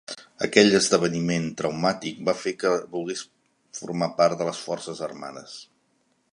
[0.45, 3.23] Aquell esdeveniment traumàtic va fer que volgués
[3.81, 5.59] formar part de les forces armades.